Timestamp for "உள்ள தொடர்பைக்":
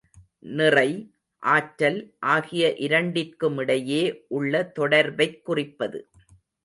4.27-5.45